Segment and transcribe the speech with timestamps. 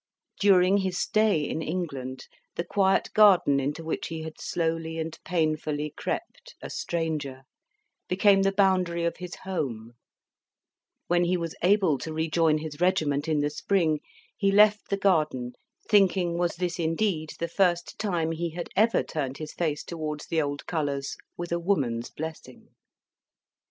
[0.39, 5.93] During his stay in England, the quiet garden into which he had slowly and painfully
[5.95, 7.43] crept, a stranger,
[8.09, 9.91] became the boundary of his home;
[11.05, 13.99] when he was able to rejoin his regiment in the spring,
[14.35, 15.53] he left the garden,
[15.87, 20.41] thinking was this indeed the first time he had ever turned his face towards the
[20.41, 22.69] old colours with a woman's blessing!